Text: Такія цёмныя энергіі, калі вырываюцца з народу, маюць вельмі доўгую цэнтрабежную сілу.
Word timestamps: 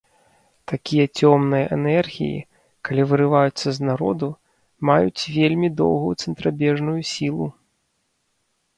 Такія 0.69 1.03
цёмныя 1.19 1.65
энергіі, 1.77 2.39
калі 2.89 3.01
вырываюцца 3.13 3.67
з 3.81 3.91
народу, 3.91 4.27
маюць 4.93 5.23
вельмі 5.37 5.67
доўгую 5.85 6.13
цэнтрабежную 6.21 7.01
сілу. 7.15 7.45